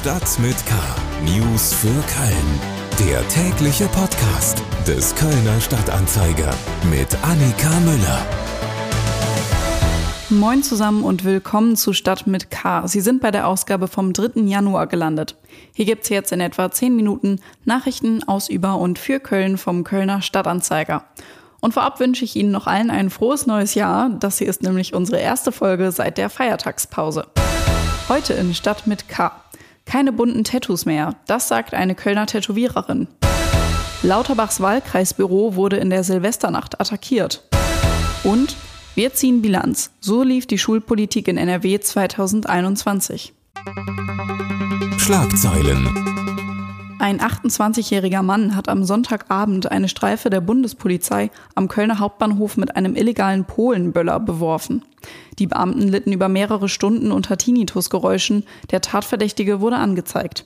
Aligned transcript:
Stadt 0.00 0.38
mit 0.38 0.56
K. 0.64 0.74
News 1.26 1.74
für 1.74 1.88
Köln. 1.88 3.06
Der 3.06 3.28
tägliche 3.28 3.84
Podcast 3.88 4.62
des 4.86 5.14
Kölner 5.14 5.60
Stadtanzeiger 5.60 6.54
mit 6.90 7.14
Annika 7.22 7.68
Müller. 7.80 8.26
Moin 10.30 10.62
zusammen 10.62 11.04
und 11.04 11.26
willkommen 11.26 11.76
zu 11.76 11.92
Stadt 11.92 12.26
mit 12.26 12.50
K. 12.50 12.86
Sie 12.88 13.02
sind 13.02 13.20
bei 13.20 13.30
der 13.30 13.46
Ausgabe 13.46 13.88
vom 13.88 14.14
3. 14.14 14.40
Januar 14.40 14.86
gelandet. 14.86 15.36
Hier 15.74 15.84
gibt's 15.84 16.08
jetzt 16.08 16.32
in 16.32 16.40
etwa 16.40 16.70
10 16.70 16.96
Minuten 16.96 17.38
Nachrichten 17.66 18.26
aus, 18.26 18.48
über 18.48 18.78
und 18.78 18.98
für 18.98 19.20
Köln 19.20 19.58
vom 19.58 19.84
Kölner 19.84 20.22
Stadtanzeiger. 20.22 21.04
Und 21.60 21.74
vorab 21.74 22.00
wünsche 22.00 22.24
ich 22.24 22.36
Ihnen 22.36 22.52
noch 22.52 22.66
allen 22.66 22.90
ein 22.90 23.10
frohes 23.10 23.46
neues 23.46 23.74
Jahr. 23.74 24.08
Das 24.18 24.38
hier 24.38 24.48
ist 24.48 24.62
nämlich 24.62 24.94
unsere 24.94 25.20
erste 25.20 25.52
Folge 25.52 25.92
seit 25.92 26.16
der 26.16 26.30
Feiertagspause. 26.30 27.26
Heute 28.08 28.32
in 28.32 28.54
Stadt 28.54 28.86
mit 28.86 29.10
K. 29.10 29.30
Keine 29.90 30.12
bunten 30.12 30.44
Tattoos 30.44 30.86
mehr, 30.86 31.16
das 31.26 31.48
sagt 31.48 31.74
eine 31.74 31.96
Kölner 31.96 32.26
Tätowiererin. 32.26 33.08
Lauterbachs 34.02 34.60
Wahlkreisbüro 34.60 35.56
wurde 35.56 35.78
in 35.78 35.90
der 35.90 36.04
Silvesternacht 36.04 36.80
attackiert. 36.80 37.42
Und 38.22 38.54
wir 38.94 39.12
ziehen 39.14 39.42
Bilanz. 39.42 39.90
So 39.98 40.22
lief 40.22 40.46
die 40.46 40.58
Schulpolitik 40.58 41.26
in 41.26 41.36
NRW 41.36 41.80
2021. 41.80 43.34
Schlagzeilen. 44.96 46.09
Ein 47.00 47.18
28-jähriger 47.18 48.20
Mann 48.20 48.54
hat 48.54 48.68
am 48.68 48.84
Sonntagabend 48.84 49.70
eine 49.70 49.88
Streife 49.88 50.28
der 50.28 50.42
Bundespolizei 50.42 51.30
am 51.54 51.66
Kölner 51.66 51.98
Hauptbahnhof 51.98 52.58
mit 52.58 52.76
einem 52.76 52.94
illegalen 52.94 53.46
Polenböller 53.46 54.20
beworfen. 54.20 54.84
Die 55.38 55.46
Beamten 55.46 55.88
litten 55.88 56.12
über 56.12 56.28
mehrere 56.28 56.68
Stunden 56.68 57.10
unter 57.10 57.38
Tinnitusgeräuschen. 57.38 58.44
Der 58.70 58.82
Tatverdächtige 58.82 59.62
wurde 59.62 59.76
angezeigt. 59.76 60.44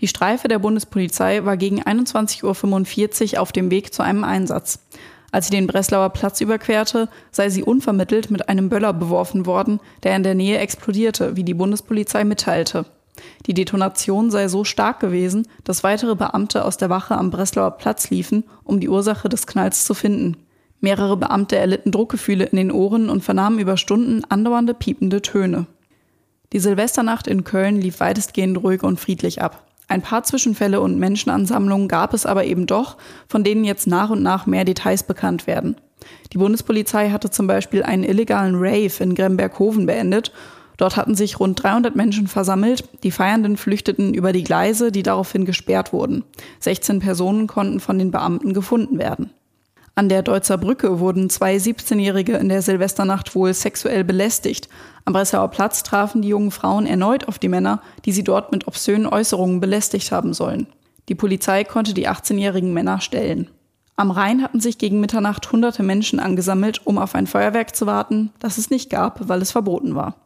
Die 0.00 0.08
Streife 0.08 0.48
der 0.48 0.58
Bundespolizei 0.58 1.44
war 1.44 1.58
gegen 1.58 1.82
21.45 1.82 3.34
Uhr 3.34 3.42
auf 3.42 3.52
dem 3.52 3.70
Weg 3.70 3.92
zu 3.92 4.02
einem 4.02 4.24
Einsatz. 4.24 4.78
Als 5.32 5.48
sie 5.48 5.52
den 5.52 5.66
Breslauer 5.66 6.08
Platz 6.08 6.40
überquerte, 6.40 7.10
sei 7.30 7.50
sie 7.50 7.62
unvermittelt 7.62 8.30
mit 8.30 8.48
einem 8.48 8.70
Böller 8.70 8.94
beworfen 8.94 9.44
worden, 9.44 9.80
der 10.02 10.16
in 10.16 10.22
der 10.22 10.34
Nähe 10.34 10.56
explodierte, 10.56 11.36
wie 11.36 11.44
die 11.44 11.52
Bundespolizei 11.52 12.24
mitteilte. 12.24 12.86
Die 13.46 13.54
Detonation 13.54 14.30
sei 14.30 14.48
so 14.48 14.64
stark 14.64 15.00
gewesen, 15.00 15.46
dass 15.64 15.84
weitere 15.84 16.14
Beamte 16.14 16.64
aus 16.64 16.76
der 16.76 16.90
Wache 16.90 17.16
am 17.16 17.30
Breslauer 17.30 17.72
Platz 17.72 18.10
liefen, 18.10 18.44
um 18.64 18.80
die 18.80 18.88
Ursache 18.88 19.28
des 19.28 19.46
Knalls 19.46 19.84
zu 19.84 19.94
finden. 19.94 20.36
Mehrere 20.80 21.16
Beamte 21.16 21.56
erlitten 21.56 21.92
Druckgefühle 21.92 22.44
in 22.44 22.56
den 22.56 22.72
Ohren 22.72 23.08
und 23.08 23.24
vernahmen 23.24 23.58
über 23.58 23.76
Stunden 23.76 24.22
andauernde 24.28 24.74
piepende 24.74 25.22
Töne. 25.22 25.66
Die 26.52 26.58
Silvesternacht 26.58 27.26
in 27.26 27.44
Köln 27.44 27.80
lief 27.80 28.00
weitestgehend 28.00 28.62
ruhig 28.62 28.82
und 28.82 29.00
friedlich 29.00 29.40
ab. 29.42 29.64
Ein 29.88 30.02
paar 30.02 30.22
Zwischenfälle 30.22 30.80
und 30.80 30.98
Menschenansammlungen 30.98 31.88
gab 31.88 32.14
es 32.14 32.26
aber 32.26 32.44
eben 32.44 32.66
doch, 32.66 32.96
von 33.28 33.44
denen 33.44 33.64
jetzt 33.64 33.86
nach 33.86 34.10
und 34.10 34.22
nach 34.22 34.46
mehr 34.46 34.64
Details 34.64 35.02
bekannt 35.02 35.46
werden. 35.46 35.76
Die 36.32 36.38
Bundespolizei 36.38 37.10
hatte 37.10 37.30
zum 37.30 37.46
Beispiel 37.46 37.82
einen 37.82 38.04
illegalen 38.04 38.54
Rave 38.56 38.92
in 39.02 39.14
Gremberghoven 39.14 39.86
beendet 39.86 40.32
Dort 40.76 40.96
hatten 40.96 41.14
sich 41.14 41.38
rund 41.38 41.62
300 41.62 41.94
Menschen 41.94 42.26
versammelt. 42.26 42.88
Die 43.02 43.10
Feiernden 43.10 43.56
flüchteten 43.56 44.14
über 44.14 44.32
die 44.32 44.44
Gleise, 44.44 44.90
die 44.90 45.02
daraufhin 45.02 45.44
gesperrt 45.44 45.92
wurden. 45.92 46.24
16 46.60 47.00
Personen 47.00 47.46
konnten 47.46 47.80
von 47.80 47.98
den 47.98 48.10
Beamten 48.10 48.54
gefunden 48.54 48.98
werden. 48.98 49.30
An 49.96 50.08
der 50.08 50.22
Deutzer 50.22 50.58
Brücke 50.58 50.98
wurden 50.98 51.30
zwei 51.30 51.56
17-Jährige 51.56 52.36
in 52.36 52.48
der 52.48 52.62
Silvesternacht 52.62 53.36
wohl 53.36 53.54
sexuell 53.54 54.02
belästigt. 54.02 54.68
Am 55.04 55.12
Bresauer 55.12 55.48
Platz 55.48 55.84
trafen 55.84 56.20
die 56.20 56.28
jungen 56.28 56.50
Frauen 56.50 56.86
erneut 56.86 57.28
auf 57.28 57.38
die 57.38 57.48
Männer, 57.48 57.80
die 58.04 58.10
sie 58.10 58.24
dort 58.24 58.50
mit 58.50 58.66
obszönen 58.66 59.06
Äußerungen 59.06 59.60
belästigt 59.60 60.10
haben 60.10 60.34
sollen. 60.34 60.66
Die 61.08 61.14
Polizei 61.14 61.62
konnte 61.62 61.94
die 61.94 62.08
18-jährigen 62.08 62.72
Männer 62.72 63.00
stellen. 63.00 63.50
Am 63.94 64.10
Rhein 64.10 64.42
hatten 64.42 64.58
sich 64.58 64.78
gegen 64.78 64.98
Mitternacht 64.98 65.52
hunderte 65.52 65.84
Menschen 65.84 66.18
angesammelt, 66.18 66.84
um 66.84 66.98
auf 66.98 67.14
ein 67.14 67.28
Feuerwerk 67.28 67.76
zu 67.76 67.86
warten, 67.86 68.32
das 68.40 68.58
es 68.58 68.70
nicht 68.70 68.90
gab, 68.90 69.28
weil 69.28 69.40
es 69.42 69.52
verboten 69.52 69.94
war. 69.94 70.16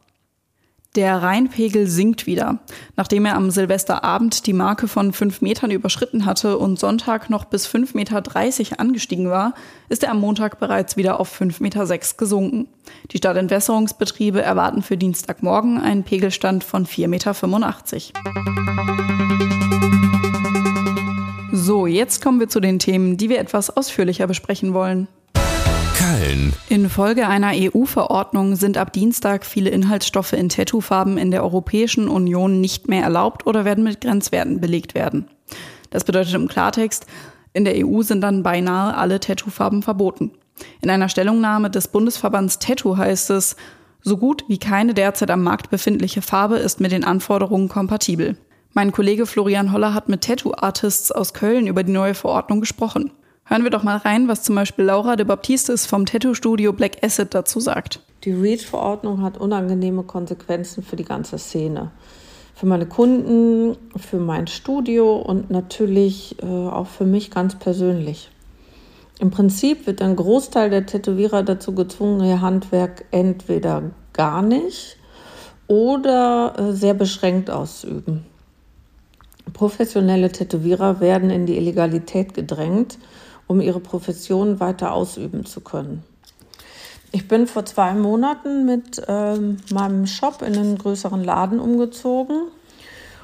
Der 0.95 1.21
Rheinpegel 1.21 1.85
sinkt 1.85 2.25
wieder. 2.25 2.57
Nachdem 2.95 3.25
er 3.25 3.35
am 3.35 3.51
Silvesterabend 3.51 4.47
die 4.47 4.53
Marke 4.53 4.87
von 4.87 5.13
fünf 5.13 5.39
Metern 5.39 5.69
überschritten 5.69 6.25
hatte 6.25 6.57
und 6.57 6.79
Sonntag 6.79 7.29
noch 7.29 7.45
bis 7.45 7.67
fünf 7.67 7.93
Meter 7.93 8.21
dreißig 8.21 8.79
angestiegen 8.79 9.29
war, 9.29 9.53
ist 9.89 10.03
er 10.03 10.09
am 10.09 10.19
Montag 10.19 10.59
bereits 10.59 10.97
wieder 10.97 11.19
auf 11.19 11.29
fünf 11.29 11.59
Meter 11.59 11.85
sechs 11.85 12.17
gesunken. 12.17 12.67
Die 13.11 13.19
Stadtentwässerungsbetriebe 13.19 14.41
erwarten 14.41 14.81
für 14.81 14.97
Dienstagmorgen 14.97 15.79
einen 15.79 16.03
Pegelstand 16.03 16.63
von 16.63 16.87
vier 16.87 17.07
Meter. 17.07 17.35
fünfundachtzig. 17.35 18.13
So, 21.51 21.85
jetzt 21.85 22.23
kommen 22.23 22.39
wir 22.39 22.49
zu 22.49 22.59
den 22.59 22.79
Themen, 22.79 23.15
die 23.15 23.29
wir 23.29 23.39
etwas 23.39 23.69
ausführlicher 23.69 24.25
besprechen 24.25 24.73
wollen. 24.73 25.07
Köln. 26.39 26.53
Infolge 26.69 27.27
einer 27.27 27.51
EU-Verordnung 27.53 28.55
sind 28.55 28.77
ab 28.77 28.93
Dienstag 28.93 29.45
viele 29.45 29.69
Inhaltsstoffe 29.69 30.33
in 30.33 30.49
Tattoofarben 30.49 31.17
in 31.17 31.31
der 31.31 31.43
Europäischen 31.43 32.07
Union 32.07 32.61
nicht 32.61 32.87
mehr 32.87 33.03
erlaubt 33.03 33.45
oder 33.45 33.65
werden 33.65 33.83
mit 33.83 34.01
Grenzwerten 34.01 34.59
belegt 34.59 34.95
werden. 34.95 35.27
Das 35.89 36.03
bedeutet 36.03 36.33
im 36.33 36.47
Klartext, 36.47 37.05
in 37.53 37.65
der 37.65 37.85
EU 37.85 38.01
sind 38.03 38.21
dann 38.21 38.43
beinahe 38.43 38.95
alle 38.95 39.19
Tattoofarben 39.19 39.81
verboten. 39.81 40.31
In 40.81 40.89
einer 40.89 41.09
Stellungnahme 41.09 41.69
des 41.69 41.87
Bundesverbands 41.87 42.59
Tattoo 42.59 42.97
heißt 42.97 43.31
es, 43.31 43.55
so 44.01 44.17
gut 44.17 44.45
wie 44.47 44.59
keine 44.59 44.93
derzeit 44.93 45.31
am 45.31 45.43
Markt 45.43 45.69
befindliche 45.69 46.21
Farbe 46.21 46.57
ist 46.57 46.79
mit 46.79 46.91
den 46.91 47.03
Anforderungen 47.03 47.67
kompatibel. 47.67 48.37
Mein 48.73 48.91
Kollege 48.91 49.25
Florian 49.25 49.73
Holler 49.73 49.93
hat 49.93 50.09
mit 50.09 50.21
Tattoo-Artists 50.21 51.11
aus 51.11 51.33
Köln 51.33 51.67
über 51.67 51.83
die 51.83 51.91
neue 51.91 52.13
Verordnung 52.13 52.59
gesprochen. 52.59 53.11
Hören 53.49 53.63
wir 53.63 53.71
doch 53.71 53.81
mal 53.81 53.97
rein, 53.97 54.27
was 54.27 54.43
zum 54.43 54.53
Beispiel 54.53 54.85
Laura 54.85 55.15
de 55.15 55.25
Baptistis 55.25 55.87
vom 55.87 56.05
Tattoo-Studio 56.05 56.71
Black 56.71 57.03
Acid 57.03 57.33
dazu 57.33 57.59
sagt. 57.59 57.99
Die 58.23 58.31
REACH-Verordnung 58.31 59.23
hat 59.23 59.39
unangenehme 59.39 60.03
Konsequenzen 60.03 60.83
für 60.83 60.95
die 60.95 61.03
ganze 61.03 61.39
Szene. 61.39 61.89
Für 62.53 62.67
meine 62.67 62.85
Kunden, 62.85 63.75
für 63.97 64.19
mein 64.19 64.45
Studio 64.45 65.15
und 65.15 65.49
natürlich 65.49 66.35
äh, 66.43 66.45
auch 66.45 66.85
für 66.85 67.05
mich 67.05 67.31
ganz 67.31 67.57
persönlich. 67.57 68.29
Im 69.17 69.31
Prinzip 69.31 69.87
wird 69.87 70.03
ein 70.03 70.15
Großteil 70.15 70.69
der 70.69 70.85
Tätowierer 70.85 71.41
dazu 71.41 71.73
gezwungen, 71.73 72.23
ihr 72.23 72.41
Handwerk 72.41 73.05
entweder 73.09 73.81
gar 74.13 74.43
nicht 74.43 74.97
oder 75.65 76.53
äh, 76.55 76.73
sehr 76.73 76.93
beschränkt 76.93 77.49
auszuüben. 77.49 78.25
Professionelle 79.53 80.31
Tätowierer 80.31 80.99
werden 80.99 81.31
in 81.31 81.47
die 81.47 81.57
Illegalität 81.57 82.35
gedrängt 82.35 82.99
um 83.49 83.61
ihre 83.61 83.79
Profession 83.79 84.59
weiter 84.59 84.93
ausüben 84.93 85.43
zu 85.43 85.61
können. 85.61 86.03
Ich 87.11 87.27
bin 87.27 87.47
vor 87.47 87.65
zwei 87.65 87.95
Monaten 87.95 88.67
mit 88.67 89.01
ähm, 89.07 89.57
meinem 89.73 90.05
Shop 90.05 90.43
in 90.43 90.55
einen 90.55 90.77
größeren 90.77 91.23
Laden 91.23 91.59
umgezogen. 91.59 92.43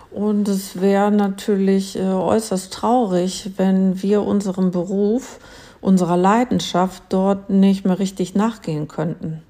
Und 0.09 0.47
es 0.47 0.81
wäre 0.81 1.12
natürlich 1.12 1.96
äh, 1.96 2.02
äußerst 2.02 2.74
traurig, 2.74 3.52
wenn 3.58 4.02
wir 4.02 4.24
unserem 4.24 4.72
Beruf, 4.72 5.40
unserer 5.80 6.18
Leidenschaft 6.18 7.03
dort 7.09 7.52
nicht 7.52 7.85
mehr 7.85 8.00
richtig 8.00 8.34
nachgehen 8.34 8.88
könnten. 8.88 9.44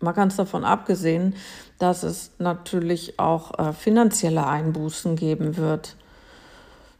Mal 0.00 0.12
ganz 0.12 0.36
davon 0.36 0.64
abgesehen, 0.64 1.34
dass 1.78 2.02
es 2.02 2.30
natürlich 2.38 3.18
auch 3.18 3.58
äh, 3.58 3.74
finanzielle 3.74 4.46
Einbußen 4.46 5.16
geben 5.16 5.58
wird. 5.58 5.96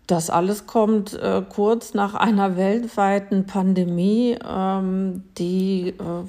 Das 0.08 0.30
alles 0.30 0.66
kommt 0.66 1.12
äh, 1.12 1.42
kurz 1.46 1.92
nach 1.92 2.14
einer 2.14 2.56
weltweiten 2.56 3.44
Pandemie, 3.44 4.38
ähm, 4.42 5.22
die 5.36 5.90
äh, 5.90 6.24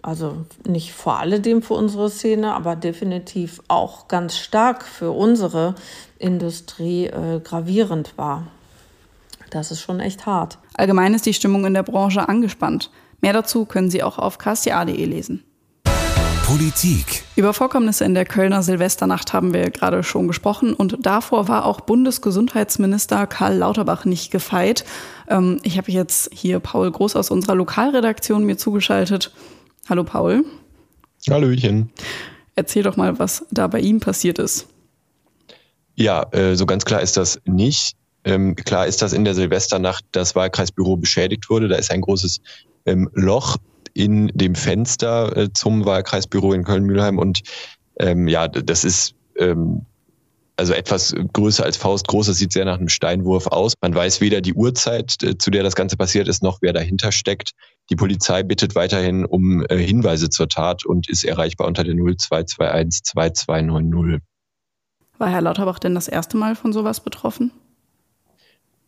also 0.00 0.46
nicht 0.64 0.92
vor 0.92 1.18
alledem 1.18 1.60
für 1.60 1.74
unsere 1.74 2.08
Szene, 2.08 2.54
aber 2.54 2.76
definitiv 2.76 3.62
auch 3.66 4.06
ganz 4.06 4.36
stark 4.38 4.84
für 4.84 5.10
unsere 5.10 5.74
Industrie 6.20 7.06
äh, 7.06 7.40
gravierend 7.42 8.16
war. 8.16 8.46
Das 9.50 9.72
ist 9.72 9.80
schon 9.80 9.98
echt 9.98 10.26
hart. 10.26 10.58
Allgemein 10.76 11.12
ist 11.12 11.26
die 11.26 11.34
Stimmung 11.34 11.66
in 11.66 11.74
der 11.74 11.82
Branche 11.82 12.28
angespannt. 12.28 12.92
Mehr 13.20 13.32
dazu 13.32 13.64
können 13.64 13.90
Sie 13.90 14.04
auch 14.04 14.18
auf 14.18 14.38
ksta.de 14.38 15.04
lesen. 15.04 15.42
Politik. 16.50 17.22
Über 17.36 17.54
Vorkommnisse 17.54 18.04
in 18.04 18.12
der 18.12 18.24
Kölner 18.24 18.64
Silvesternacht 18.64 19.32
haben 19.32 19.54
wir 19.54 19.70
gerade 19.70 20.02
schon 20.02 20.26
gesprochen 20.26 20.74
und 20.74 20.96
davor 20.98 21.46
war 21.46 21.64
auch 21.64 21.80
Bundesgesundheitsminister 21.80 23.28
Karl 23.28 23.58
Lauterbach 23.58 24.04
nicht 24.04 24.32
gefeit. 24.32 24.84
Ähm, 25.28 25.60
ich 25.62 25.78
habe 25.78 25.92
jetzt 25.92 26.28
hier 26.34 26.58
Paul 26.58 26.90
Groß 26.90 27.14
aus 27.14 27.30
unserer 27.30 27.54
Lokalredaktion 27.54 28.44
mir 28.44 28.56
zugeschaltet. 28.56 29.32
Hallo 29.88 30.02
Paul. 30.02 30.44
Hallöchen. 31.30 31.92
Erzähl 32.56 32.82
doch 32.82 32.96
mal, 32.96 33.20
was 33.20 33.46
da 33.52 33.68
bei 33.68 33.78
ihm 33.78 34.00
passiert 34.00 34.40
ist. 34.40 34.66
Ja, 35.94 36.24
äh, 36.32 36.56
so 36.56 36.66
ganz 36.66 36.84
klar 36.84 37.00
ist 37.00 37.16
das 37.16 37.40
nicht. 37.44 37.94
Ähm, 38.24 38.56
klar 38.56 38.88
ist, 38.88 39.02
dass 39.02 39.12
in 39.12 39.24
der 39.24 39.36
Silvesternacht 39.36 40.04
das 40.10 40.34
Wahlkreisbüro 40.34 40.96
beschädigt 40.96 41.48
wurde. 41.48 41.68
Da 41.68 41.76
ist 41.76 41.92
ein 41.92 42.00
großes 42.00 42.40
ähm, 42.86 43.08
Loch 43.14 43.56
in 43.94 44.28
dem 44.34 44.54
Fenster 44.54 45.36
äh, 45.36 45.52
zum 45.52 45.84
Wahlkreisbüro 45.84 46.52
in 46.52 46.64
Köln-Mülheim. 46.64 47.18
Und 47.18 47.42
ähm, 47.98 48.28
ja, 48.28 48.48
das 48.48 48.84
ist 48.84 49.14
ähm, 49.36 49.86
also 50.56 50.74
etwas 50.74 51.14
größer 51.32 51.64
als 51.64 51.78
Faust 51.78 52.06
groß. 52.06 52.26
Das 52.26 52.36
sieht 52.36 52.52
sehr 52.52 52.66
nach 52.66 52.78
einem 52.78 52.90
Steinwurf 52.90 53.46
aus. 53.46 53.74
Man 53.80 53.94
weiß 53.94 54.20
weder 54.20 54.42
die 54.42 54.52
Uhrzeit, 54.52 55.10
zu 55.10 55.50
der 55.50 55.62
das 55.62 55.74
Ganze 55.74 55.96
passiert 55.96 56.28
ist, 56.28 56.42
noch 56.42 56.58
wer 56.60 56.74
dahinter 56.74 57.12
steckt. 57.12 57.52
Die 57.88 57.96
Polizei 57.96 58.42
bittet 58.42 58.74
weiterhin 58.74 59.24
um 59.24 59.64
äh, 59.68 59.76
Hinweise 59.78 60.28
zur 60.28 60.48
Tat 60.48 60.84
und 60.84 61.08
ist 61.08 61.24
erreichbar 61.24 61.66
unter 61.66 61.82
der 61.82 61.94
0221 61.94 63.02
2290. 63.04 64.20
War 65.18 65.30
Herr 65.30 65.40
Lauterbach 65.40 65.78
denn 65.78 65.94
das 65.94 66.08
erste 66.08 66.36
Mal 66.36 66.54
von 66.54 66.72
sowas 66.72 67.00
betroffen? 67.00 67.52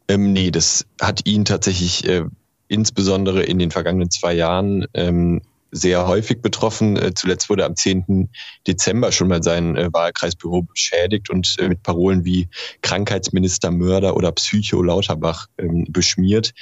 Ähm, 0.08 0.32
nee, 0.32 0.50
das 0.50 0.86
hat 1.00 1.26
ihn 1.26 1.44
tatsächlich 1.44 2.06
äh, 2.06 2.24
insbesondere 2.68 3.42
in 3.42 3.58
den 3.58 3.70
vergangenen 3.70 4.10
zwei 4.10 4.34
Jahren 4.34 4.86
ähm, 4.94 5.42
sehr 5.72 6.06
häufig 6.06 6.42
betroffen. 6.42 6.96
Äh, 6.96 7.14
zuletzt 7.14 7.50
wurde 7.50 7.64
am 7.64 7.74
10. 7.74 8.28
Dezember 8.66 9.10
schon 9.10 9.28
mal 9.28 9.42
sein 9.42 9.76
äh, 9.76 9.92
Wahlkreisbüro 9.92 10.62
beschädigt 10.62 11.30
und 11.30 11.56
äh, 11.58 11.68
mit 11.68 11.82
Parolen 11.82 12.24
wie 12.24 12.48
Krankheitsminister 12.82 13.70
Mörder 13.70 14.14
oder 14.14 14.30
Psycho 14.32 14.82
Lauterbach 14.82 15.46
ähm, 15.58 15.86
beschmiert. 15.88 16.52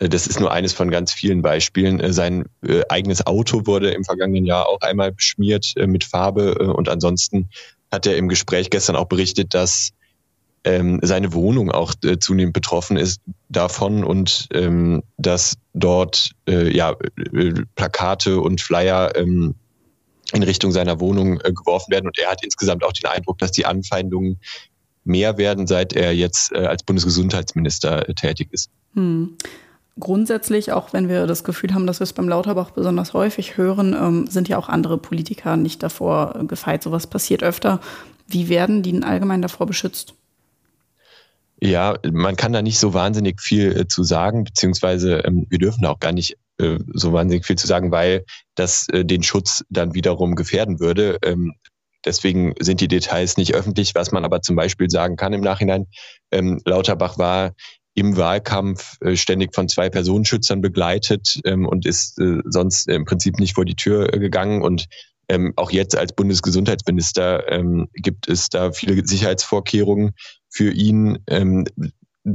Das 0.00 0.28
ist 0.28 0.38
nur 0.38 0.52
eines 0.52 0.72
von 0.72 0.92
ganz 0.92 1.12
vielen 1.12 1.42
Beispielen. 1.42 2.12
Sein 2.12 2.44
eigenes 2.88 3.26
Auto 3.26 3.66
wurde 3.66 3.90
im 3.90 4.04
vergangenen 4.04 4.46
Jahr 4.46 4.68
auch 4.68 4.80
einmal 4.80 5.10
beschmiert 5.10 5.74
mit 5.76 6.04
Farbe 6.04 6.72
und 6.72 6.88
ansonsten 6.88 7.48
hat 7.90 8.06
er 8.06 8.16
im 8.16 8.28
Gespräch 8.28 8.70
gestern 8.70 8.94
auch 8.94 9.06
berichtet, 9.06 9.54
dass 9.54 9.90
ähm, 10.64 11.00
seine 11.02 11.32
Wohnung 11.32 11.70
auch 11.70 11.94
äh, 12.04 12.18
zunehmend 12.18 12.54
betroffen 12.54 12.96
ist 12.96 13.20
davon 13.48 14.04
und 14.04 14.48
ähm, 14.52 15.02
dass 15.16 15.54
dort 15.74 16.32
äh, 16.48 16.74
ja 16.74 16.96
äh, 17.32 17.52
Plakate 17.74 18.40
und 18.40 18.60
Flyer 18.60 19.16
ähm, 19.16 19.54
in 20.32 20.42
Richtung 20.42 20.72
seiner 20.72 21.00
Wohnung 21.00 21.40
äh, 21.40 21.52
geworfen 21.52 21.90
werden 21.92 22.06
und 22.06 22.18
er 22.18 22.30
hat 22.30 22.44
insgesamt 22.44 22.84
auch 22.84 22.92
den 22.92 23.08
Eindruck, 23.08 23.38
dass 23.38 23.52
die 23.52 23.66
Anfeindungen 23.66 24.38
mehr 25.04 25.38
werden, 25.38 25.66
seit 25.66 25.94
er 25.94 26.14
jetzt 26.14 26.52
äh, 26.52 26.66
als 26.66 26.82
Bundesgesundheitsminister 26.82 28.08
äh, 28.08 28.14
tätig 28.14 28.48
ist. 28.52 28.70
Hm. 28.94 29.36
Grundsätzlich, 29.98 30.70
auch 30.70 30.92
wenn 30.92 31.08
wir 31.08 31.26
das 31.26 31.42
Gefühl 31.42 31.74
haben, 31.74 31.86
dass 31.86 31.98
wir 31.98 32.04
es 32.04 32.12
beim 32.12 32.28
Lauterbach 32.28 32.70
besonders 32.70 33.14
häufig 33.14 33.56
hören, 33.56 33.94
ähm, 33.94 34.26
sind 34.28 34.48
ja 34.48 34.56
auch 34.58 34.68
andere 34.68 34.96
Politiker 34.96 35.56
nicht 35.56 35.82
davor 35.82 36.44
gefeit. 36.46 36.84
Sowas 36.84 37.08
passiert 37.08 37.42
öfter. 37.42 37.80
Wie 38.28 38.48
werden 38.48 38.82
die 38.82 39.02
allgemein 39.02 39.42
davor 39.42 39.66
beschützt? 39.66 40.14
Ja, 41.60 41.98
man 42.12 42.36
kann 42.36 42.52
da 42.52 42.62
nicht 42.62 42.78
so 42.78 42.94
wahnsinnig 42.94 43.40
viel 43.40 43.76
äh, 43.76 43.88
zu 43.88 44.04
sagen, 44.04 44.44
beziehungsweise 44.44 45.24
ähm, 45.24 45.46
wir 45.50 45.58
dürfen 45.58 45.82
da 45.82 45.90
auch 45.90 45.98
gar 45.98 46.12
nicht 46.12 46.36
äh, 46.58 46.78
so 46.92 47.12
wahnsinnig 47.12 47.46
viel 47.46 47.56
zu 47.56 47.66
sagen, 47.66 47.90
weil 47.90 48.24
das 48.54 48.88
äh, 48.90 49.04
den 49.04 49.24
Schutz 49.24 49.64
dann 49.68 49.94
wiederum 49.94 50.36
gefährden 50.36 50.78
würde. 50.78 51.18
Ähm, 51.24 51.54
deswegen 52.04 52.54
sind 52.60 52.80
die 52.80 52.86
Details 52.86 53.36
nicht 53.36 53.54
öffentlich. 53.54 53.94
Was 53.96 54.12
man 54.12 54.24
aber 54.24 54.40
zum 54.40 54.54
Beispiel 54.54 54.88
sagen 54.88 55.16
kann 55.16 55.32
im 55.32 55.40
Nachhinein, 55.40 55.86
ähm, 56.30 56.60
Lauterbach 56.64 57.18
war 57.18 57.54
im 57.94 58.16
Wahlkampf 58.16 58.96
äh, 59.00 59.16
ständig 59.16 59.52
von 59.52 59.68
zwei 59.68 59.90
Personenschützern 59.90 60.60
begleitet 60.60 61.40
ähm, 61.44 61.66
und 61.66 61.86
ist 61.86 62.20
äh, 62.20 62.38
sonst 62.44 62.88
im 62.88 63.04
Prinzip 63.04 63.40
nicht 63.40 63.54
vor 63.54 63.64
die 63.64 63.74
Tür 63.74 64.14
äh, 64.14 64.20
gegangen 64.20 64.62
und 64.62 64.86
ähm, 65.28 65.52
auch 65.56 65.72
jetzt 65.72 65.96
als 65.96 66.14
Bundesgesundheitsminister 66.14 67.50
ähm, 67.50 67.88
gibt 67.94 68.28
es 68.28 68.48
da 68.48 68.72
viele 68.72 69.06
Sicherheitsvorkehrungen 69.06 70.12
für 70.50 70.72
ihn. 70.72 71.18
Ähm, 71.26 71.64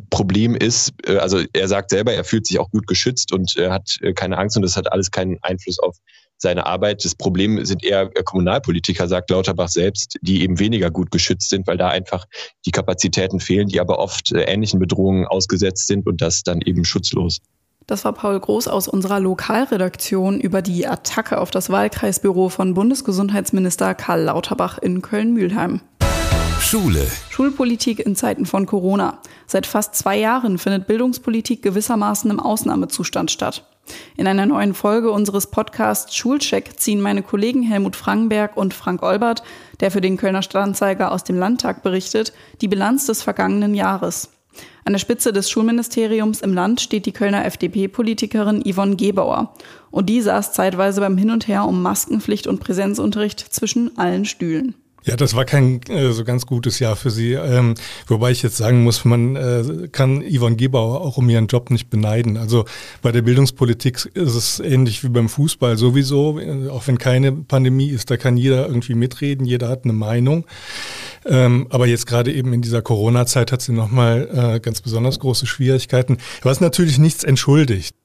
Problem 0.10 0.56
ist, 0.56 0.94
äh, 1.06 1.18
also 1.18 1.42
er 1.54 1.68
sagt 1.68 1.90
selber, 1.92 2.14
er 2.14 2.24
fühlt 2.24 2.48
sich 2.48 2.60
auch 2.60 2.70
gut 2.72 2.88
geschützt 2.88 3.32
und 3.32 3.56
er 3.58 3.72
hat 3.72 3.98
äh, 4.02 4.14
keine 4.14 4.38
Angst 4.38 4.56
und 4.56 4.64
das 4.64 4.78
hat 4.78 4.92
alles 4.92 5.12
keinen 5.12 5.38
Einfluss 5.42 5.80
auf 5.80 5.98
seine 6.38 6.66
Arbeit. 6.66 7.06
Das 7.06 7.16
Problem 7.16 7.64
sind 7.66 7.84
eher 7.84 8.10
äh, 8.16 8.24
Kommunalpolitiker, 8.24 9.08
sagt 9.08 9.30
Lauterbach 9.30 9.70
selbst, 9.70 10.18
die 10.22 10.42
eben 10.42 10.60
weniger 10.60 10.90
gut 10.92 11.12
geschützt 11.12 11.50
sind, 11.50 11.68
weil 11.68 11.78
da 11.78 11.90
einfach 11.90 12.26
die 12.66 12.72
Kapazitäten 12.72 13.40
fehlen, 13.40 13.68
die 13.68 13.80
aber 13.80 14.00
oft 14.00 14.32
ähnlichen 14.34 14.80
Bedrohungen 14.80 15.26
ausgesetzt 15.26 15.88
sind 15.88 16.08
und 16.08 16.22
das 16.22 16.44
dann 16.44 16.62
eben 16.62 16.86
schutzlos. 16.86 17.40
Das 17.86 18.06
war 18.06 18.14
Paul 18.14 18.40
Groß 18.40 18.70
aus 18.70 18.88
unserer 18.88 19.20
Lokalredaktion 19.20 20.40
über 20.40 20.62
die 20.62 20.88
Attacke 20.88 21.40
auf 21.40 21.52
das 21.52 21.70
Wahlkreisbüro 21.70 22.48
von 22.48 22.74
Bundesgesundheitsminister 22.74 23.94
Karl 23.94 24.24
Lauterbach 24.24 24.78
in 24.78 25.02
Köln-Mühlheim. 25.02 25.82
Schule. 26.64 27.06
Schulpolitik 27.30 28.00
in 28.00 28.16
Zeiten 28.16 28.46
von 28.46 28.66
Corona. 28.66 29.20
Seit 29.46 29.68
fast 29.68 29.96
zwei 29.96 30.18
Jahren 30.18 30.58
findet 30.58 30.88
Bildungspolitik 30.88 31.62
gewissermaßen 31.62 32.32
im 32.32 32.40
Ausnahmezustand 32.40 33.30
statt. 33.30 33.68
In 34.16 34.28
einer 34.28 34.46
neuen 34.46 34.74
Folge 34.74 35.12
unseres 35.12 35.48
Podcasts 35.48 36.16
Schulcheck 36.16 36.80
ziehen 36.80 37.02
meine 37.02 37.22
Kollegen 37.22 37.64
Helmut 37.64 37.96
Frankenberg 37.96 38.56
und 38.56 38.74
Frank 38.74 39.04
Olbert, 39.04 39.44
der 39.82 39.92
für 39.92 40.02
den 40.02 40.18
Kölner 40.18 40.42
Stadtanzeiger 40.42 41.12
aus 41.12 41.24
dem 41.24 41.38
Landtag 41.38 41.84
berichtet, 41.84 42.34
die 42.62 42.70
Bilanz 42.70 43.06
des 43.06 43.22
vergangenen 43.22 43.76
Jahres. 43.76 44.30
An 44.86 44.94
der 44.94 45.00
Spitze 45.00 45.34
des 45.34 45.50
Schulministeriums 45.50 46.42
im 46.42 46.54
Land 46.54 46.82
steht 46.82 47.06
die 47.06 47.12
Kölner 47.12 47.46
FDP-Politikerin 47.46 48.64
Yvonne 48.66 48.96
Gebauer. 48.96 49.54
Und 49.92 50.08
die 50.10 50.22
saß 50.22 50.54
zeitweise 50.54 51.02
beim 51.02 51.18
Hin 51.18 51.32
und 51.32 51.48
Her 51.48 51.66
um 51.66 51.82
Maskenpflicht 51.82 52.48
und 52.48 52.62
Präsenzunterricht 52.62 53.40
zwischen 53.40 53.98
allen 53.98 54.26
Stühlen. 54.26 54.76
Ja, 55.06 55.18
das 55.18 55.36
war 55.36 55.44
kein 55.44 55.82
äh, 55.90 56.12
so 56.12 56.24
ganz 56.24 56.46
gutes 56.46 56.80
Jahr 56.80 56.96
für 56.96 57.12
sie. 57.12 57.34
Ähm, 57.34 57.76
wobei 58.08 58.32
ich 58.32 58.42
jetzt 58.42 58.56
sagen 58.56 58.84
muss, 58.84 59.04
man 59.04 59.36
äh, 59.36 59.90
kann 59.92 60.24
Yvonne 60.24 60.56
Gebauer 60.56 61.02
auch 61.02 61.18
um 61.18 61.30
ihren 61.30 61.48
Job 61.48 61.70
nicht 61.72 61.90
beneiden. 61.90 62.38
Also 62.38 62.66
bei 63.02 63.12
der 63.12 63.22
Bildungspolitik 63.22 64.10
ist 64.14 64.36
es 64.36 64.60
ähnlich 64.62 65.04
wie 65.04 65.10
beim 65.10 65.28
Fußball 65.28 65.78
sowieso. 65.78 66.40
Äh, 66.40 66.70
auch 66.70 66.88
wenn 66.88 66.98
keine 66.98 67.34
Pandemie 67.34 67.90
ist, 67.90 68.12
da 68.12 68.18
kann 68.18 68.38
jeder 68.38 68.66
irgendwie 68.68 68.96
mitreden, 68.96 69.46
jeder 69.46 69.68
hat 69.68 69.84
eine 69.84 69.94
Meinung. 69.94 70.46
Ähm, 71.26 71.68
aber 71.70 71.86
jetzt 71.88 72.08
gerade 72.08 72.32
eben 72.32 72.54
in 72.54 72.62
dieser 72.62 72.82
Corona-Zeit 72.82 73.52
hat 73.52 73.62
sie 73.62 73.74
nochmal 73.74 74.30
äh, 74.56 74.60
ganz 74.62 74.82
besonders 74.82 75.20
große 75.20 75.46
Schwierigkeiten, 75.46 76.18
was 76.42 76.62
natürlich 76.62 76.98
nichts 76.98 77.24
entschuldigt. 77.24 77.96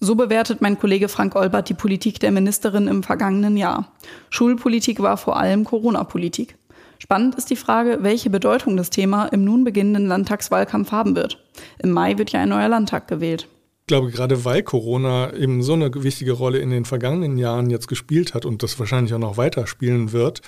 So 0.00 0.14
bewertet 0.14 0.60
mein 0.60 0.78
Kollege 0.78 1.08
Frank 1.08 1.34
Olbert 1.36 1.68
die 1.68 1.74
Politik 1.74 2.20
der 2.20 2.30
Ministerin 2.30 2.88
im 2.88 3.02
vergangenen 3.02 3.56
Jahr. 3.56 3.92
Schulpolitik 4.30 5.00
war 5.00 5.16
vor 5.16 5.38
allem 5.38 5.64
Corona-Politik. 5.64 6.56
Spannend 6.98 7.34
ist 7.34 7.50
die 7.50 7.56
Frage, 7.56 7.98
welche 8.00 8.30
Bedeutung 8.30 8.76
das 8.76 8.90
Thema 8.90 9.26
im 9.26 9.44
nun 9.44 9.64
beginnenden 9.64 10.06
Landtagswahlkampf 10.06 10.92
haben 10.92 11.16
wird. 11.16 11.42
Im 11.78 11.90
Mai 11.90 12.18
wird 12.18 12.32
ja 12.32 12.40
ein 12.40 12.48
neuer 12.48 12.68
Landtag 12.68 13.08
gewählt 13.08 13.48
glaube, 13.86 14.10
gerade 14.10 14.44
weil 14.44 14.64
Corona 14.64 15.32
eben 15.32 15.62
so 15.62 15.74
eine 15.74 15.90
wichtige 15.94 16.32
Rolle 16.32 16.58
in 16.58 16.70
den 16.70 16.84
vergangenen 16.84 17.38
Jahren 17.38 17.70
jetzt 17.70 17.86
gespielt 17.86 18.34
hat 18.34 18.44
und 18.44 18.64
das 18.64 18.78
wahrscheinlich 18.80 19.14
auch 19.14 19.20
noch 19.20 19.36
weiter 19.36 19.68
spielen 19.68 20.10
wird, 20.10 20.42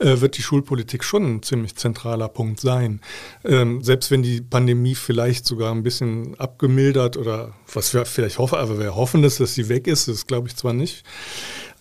äh, 0.00 0.20
wird 0.20 0.36
die 0.36 0.42
Schulpolitik 0.42 1.02
schon 1.02 1.24
ein 1.24 1.42
ziemlich 1.42 1.76
zentraler 1.76 2.28
Punkt 2.28 2.60
sein. 2.60 3.00
Ähm, 3.42 3.82
selbst 3.82 4.10
wenn 4.10 4.22
die 4.22 4.42
Pandemie 4.42 4.94
vielleicht 4.94 5.46
sogar 5.46 5.74
ein 5.74 5.82
bisschen 5.82 6.38
abgemildert 6.38 7.16
oder 7.16 7.54
was 7.72 7.94
wir 7.94 8.04
vielleicht 8.04 8.38
hoffen, 8.38 8.58
aber 8.58 8.78
wir 8.78 8.94
hoffen, 8.94 9.22
dass 9.22 9.36
sie 9.36 9.68
weg 9.70 9.86
ist, 9.86 10.08
das 10.08 10.26
glaube 10.26 10.48
ich 10.48 10.56
zwar 10.56 10.74
nicht. 10.74 11.04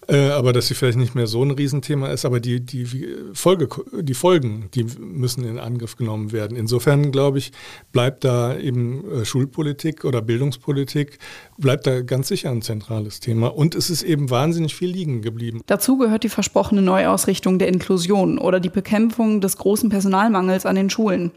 Äh, 0.08 0.30
aber 0.30 0.54
dass 0.54 0.68
sie 0.68 0.74
vielleicht 0.74 0.98
nicht 0.98 1.16
mehr 1.16 1.28
so 1.28 1.44
ein 1.44 1.52
Riesenthema 1.52 2.10
ist, 2.10 2.26
aber 2.26 2.40
die, 2.40 2.60
die, 2.60 2.86
Folge, 3.34 3.70
die 4.02 4.14
Folgen, 4.14 4.70
die 4.74 4.86
müssen 5.00 5.46
in 5.46 5.60
Angriff 5.60 5.96
genommen 5.96 6.32
werden. 6.32 6.58
Insofern, 6.58 7.12
glaube 7.12 7.38
ich, 7.38 7.52
bleibt 7.92 8.24
da 8.24 8.58
eben 8.58 9.10
äh, 9.10 9.26
Schulpolitik 9.26 10.04
oder 10.04 10.22
Bildungspolitik, 10.22 11.20
bleibt 11.58 11.88
da 11.88 12.02
ganz 12.02 12.28
sicher 12.28 12.50
ein 12.50 12.62
zentrales 12.62 13.20
Thema. 13.20 13.48
Und 13.48 13.76
es 13.76 13.90
ist 13.90 14.04
eben 14.04 14.30
wahnsinnig 14.30 14.76
viel 14.76 14.90
liegen 14.90 15.22
geblieben. 15.22 15.62
Dazu 15.68 15.98
gehört 15.98 16.24
die 16.24 16.30
versprochene 16.30 16.82
Neuausrichtung 16.82 17.60
der 17.60 17.70
Inklusion 17.70 18.38
oder 18.38 18.60
die 18.60 18.70
Bekämpfung 18.70 19.40
des 19.40 19.58
großen 19.58 19.90
Personalmangels 19.90 20.66
an 20.66 20.76
den 20.76 20.90
Schulen. 20.90 21.32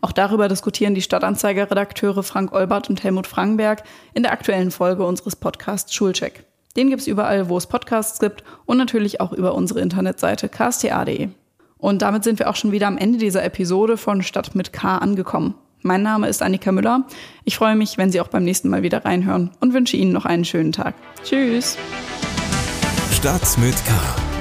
Auch 0.00 0.12
darüber 0.12 0.48
diskutieren 0.48 0.94
die 0.94 1.02
Stadtanzeiger-Redakteure 1.02 2.22
Frank 2.22 2.52
Olbert 2.52 2.90
und 2.90 3.02
Helmut 3.02 3.26
Frankenberg 3.26 3.82
in 4.12 4.22
der 4.22 4.32
aktuellen 4.32 4.70
Folge 4.70 5.04
unseres 5.04 5.36
Podcasts 5.36 5.94
Schulcheck. 5.94 6.44
Den 6.76 6.88
gibt 6.88 7.02
es 7.02 7.08
überall, 7.08 7.48
wo 7.48 7.56
es 7.56 7.66
Podcasts 7.66 8.20
gibt 8.20 8.44
und 8.64 8.78
natürlich 8.78 9.20
auch 9.20 9.32
über 9.32 9.54
unsere 9.54 9.80
Internetseite 9.80 10.48
ksta.de. 10.48 11.28
Und 11.78 12.02
damit 12.02 12.24
sind 12.24 12.38
wir 12.38 12.48
auch 12.48 12.56
schon 12.56 12.72
wieder 12.72 12.86
am 12.86 12.98
Ende 12.98 13.18
dieser 13.18 13.42
Episode 13.42 13.96
von 13.96 14.22
Stadt 14.22 14.54
mit 14.54 14.72
K 14.72 14.98
angekommen. 14.98 15.54
Mein 15.82 16.02
Name 16.02 16.28
ist 16.28 16.42
Annika 16.42 16.72
Müller. 16.72 17.06
Ich 17.44 17.56
freue 17.56 17.74
mich, 17.74 17.96
wenn 17.96 18.12
Sie 18.12 18.20
auch 18.20 18.28
beim 18.28 18.44
nächsten 18.44 18.68
Mal 18.68 18.82
wieder 18.82 19.04
reinhören 19.04 19.50
und 19.60 19.72
wünsche 19.72 19.96
Ihnen 19.96 20.12
noch 20.12 20.26
einen 20.26 20.44
schönen 20.44 20.72
Tag. 20.72 20.94
Tschüss. 21.24 21.78
Stadt 23.12 23.58
mit 23.58 23.74
K. 23.86 23.92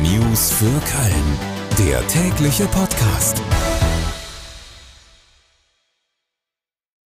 News 0.02 0.52
für 0.52 0.66
Köln. 0.66 1.90
Der 1.90 2.06
tägliche 2.08 2.66
Podcast. 2.66 3.42